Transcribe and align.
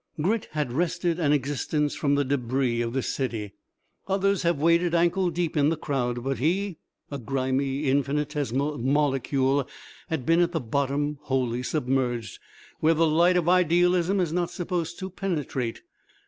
Grit 0.19 0.47
had 0.53 0.71
wrested 0.73 1.19
an 1.19 1.31
existence 1.31 1.93
from 1.93 2.15
the 2.15 2.25
débris 2.25 2.83
of 2.83 2.93
this 2.93 3.13
city. 3.13 3.53
Others 4.07 4.41
have 4.41 4.57
waded 4.57 4.95
ankle 4.95 5.29
deep 5.29 5.55
in 5.55 5.69
the 5.69 5.77
crowd; 5.77 6.23
but 6.23 6.39
he, 6.39 6.79
a 7.11 7.19
grimy, 7.19 7.83
infinitesimal 7.85 8.79
molecule, 8.79 9.69
had 10.09 10.25
been 10.25 10.41
at 10.41 10.53
the 10.53 10.59
bottom 10.59 11.19
wholly 11.25 11.61
submerged, 11.61 12.39
where 12.79 12.95
the 12.95 13.05
light 13.05 13.37
of 13.37 13.47
idealism 13.47 14.19
is 14.19 14.33
not 14.33 14.49
supposed 14.49 14.97
to 14.97 15.07
penetrate. 15.07 15.83